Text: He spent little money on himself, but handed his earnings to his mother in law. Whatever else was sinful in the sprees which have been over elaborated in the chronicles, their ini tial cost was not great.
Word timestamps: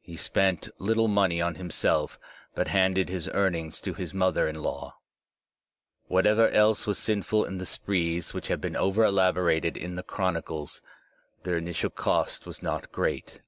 He 0.00 0.16
spent 0.16 0.70
little 0.80 1.06
money 1.06 1.40
on 1.40 1.54
himself, 1.54 2.18
but 2.52 2.66
handed 2.66 3.08
his 3.08 3.28
earnings 3.28 3.80
to 3.82 3.94
his 3.94 4.12
mother 4.12 4.48
in 4.48 4.56
law. 4.60 4.96
Whatever 6.08 6.48
else 6.48 6.84
was 6.84 6.98
sinful 6.98 7.44
in 7.44 7.58
the 7.58 7.64
sprees 7.66 8.34
which 8.34 8.48
have 8.48 8.60
been 8.60 8.74
over 8.74 9.04
elaborated 9.04 9.76
in 9.76 9.94
the 9.94 10.02
chronicles, 10.02 10.82
their 11.44 11.60
ini 11.60 11.70
tial 11.70 11.94
cost 11.94 12.44
was 12.44 12.60
not 12.60 12.90
great. 12.90 13.40